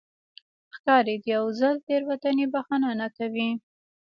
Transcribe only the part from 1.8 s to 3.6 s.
تېروتنې بښنه نه کوي.